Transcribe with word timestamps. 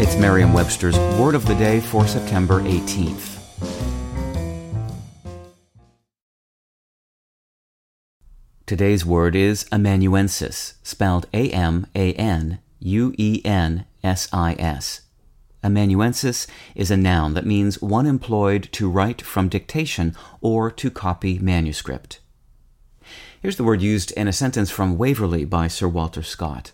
It's 0.00 0.14
Merriam 0.14 0.52
Webster's 0.52 0.96
Word 1.18 1.34
of 1.34 1.44
the 1.44 1.56
Day 1.56 1.80
for 1.80 2.06
September 2.06 2.60
18th. 2.60 3.42
Today's 8.64 9.04
word 9.04 9.34
is 9.34 9.66
amanuensis, 9.72 10.74
spelled 10.84 11.26
A 11.34 11.50
M 11.50 11.88
A 11.96 12.12
N 12.12 12.60
U 12.78 13.12
E 13.18 13.42
N 13.44 13.86
S 14.04 14.28
I 14.32 14.52
S. 14.52 15.00
Amanuensis 15.64 16.46
is 16.76 16.92
a 16.92 16.96
noun 16.96 17.34
that 17.34 17.44
means 17.44 17.82
one 17.82 18.06
employed 18.06 18.68
to 18.70 18.88
write 18.88 19.20
from 19.20 19.48
dictation 19.48 20.14
or 20.40 20.70
to 20.70 20.92
copy 20.92 21.40
manuscript. 21.40 22.20
Here's 23.42 23.56
the 23.56 23.64
word 23.64 23.82
used 23.82 24.12
in 24.12 24.28
a 24.28 24.32
sentence 24.32 24.70
from 24.70 24.96
Waverley 24.96 25.44
by 25.44 25.66
Sir 25.66 25.88
Walter 25.88 26.22
Scott. 26.22 26.70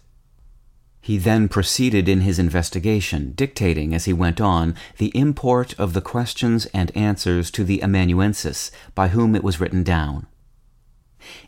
He 1.05 1.19
then 1.19 1.49
proceeded 1.49 2.09
in 2.09 2.23
his 2.23 2.39
investigation, 2.39 3.35
dictating 3.37 3.95
as 3.95 4.07
he 4.07 4.15
went 4.15 4.41
on 4.41 4.75
the 4.97 5.13
import 5.15 5.79
of 5.79 5.93
the 5.93 6.01
questions 6.01 6.65
and 6.73 6.97
answers 6.97 7.51
to 7.51 7.63
the 7.63 7.83
amanuensis 7.83 8.71
by 8.95 9.09
whom 9.09 9.37
it 9.37 9.45
was 9.45 9.61
written 9.61 9.83
down. 9.83 10.27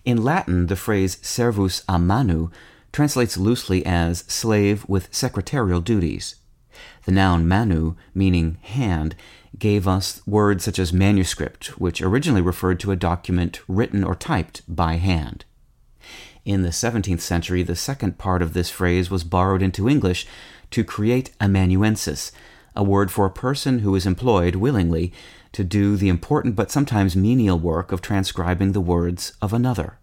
In 0.04 0.22
Latin, 0.22 0.66
the 0.66 0.76
phrase 0.76 1.16
servus 1.22 1.82
a 1.88 1.98
manu 1.98 2.50
translates 2.92 3.38
loosely 3.38 3.82
as 3.86 4.24
slave 4.28 4.84
with 4.90 5.08
secretarial 5.10 5.80
duties. 5.80 6.36
The 7.06 7.12
noun 7.12 7.48
manu, 7.48 7.94
meaning 8.14 8.58
hand, 8.60 9.16
gave 9.58 9.88
us 9.88 10.20
words 10.26 10.64
such 10.64 10.78
as 10.78 10.92
manuscript, 10.92 11.80
which 11.80 12.02
originally 12.02 12.42
referred 12.42 12.78
to 12.80 12.90
a 12.90 12.96
document 12.96 13.62
written 13.66 14.04
or 14.04 14.14
typed 14.14 14.60
by 14.68 14.96
hand. 14.96 15.46
In 16.46 16.62
the 16.62 16.68
17th 16.68 17.22
century, 17.22 17.64
the 17.64 17.74
second 17.74 18.18
part 18.18 18.40
of 18.40 18.52
this 18.52 18.70
phrase 18.70 19.10
was 19.10 19.24
borrowed 19.24 19.62
into 19.62 19.88
English 19.88 20.28
to 20.70 20.84
create 20.84 21.34
amanuensis, 21.40 22.30
a 22.76 22.84
word 22.84 23.10
for 23.10 23.26
a 23.26 23.32
person 23.32 23.80
who 23.80 23.96
is 23.96 24.06
employed 24.06 24.54
willingly 24.54 25.12
to 25.50 25.64
do 25.64 25.96
the 25.96 26.08
important 26.08 26.54
but 26.54 26.70
sometimes 26.70 27.16
menial 27.16 27.58
work 27.58 27.90
of 27.90 28.00
transcribing 28.00 28.70
the 28.70 28.80
words 28.80 29.32
of 29.42 29.52
another. 29.52 29.98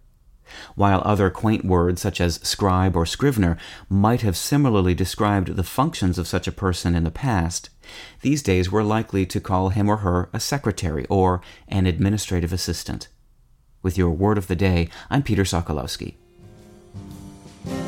While 0.76 1.02
other 1.06 1.30
quaint 1.30 1.64
words 1.64 2.02
such 2.02 2.20
as 2.20 2.42
scribe 2.44 2.98
or 2.98 3.06
scrivener 3.06 3.58
might 3.88 4.20
have 4.20 4.36
similarly 4.36 4.94
described 4.94 5.56
the 5.56 5.64
functions 5.64 6.18
of 6.18 6.28
such 6.28 6.46
a 6.46 6.52
person 6.52 6.94
in 6.94 7.06
the 7.06 7.10
past, 7.10 7.70
these 8.20 8.44
days 8.44 8.70
we're 8.70 8.84
likely 8.84 9.26
to 9.28 9.40
call 9.40 9.70
him 9.70 9.88
or 9.88 9.98
her 9.98 10.30
a 10.34 10.42
secretary 10.42 11.06
or 11.10 11.40
an 11.70 11.86
administrative 11.86 12.52
assistant. 12.52 13.08
With 13.82 13.98
your 13.98 14.12
word 14.12 14.38
of 14.38 14.48
the 14.48 14.58
day, 14.58 14.90
I'm 15.10 15.24
Peter 15.24 15.44
Sokolowski. 15.44 16.16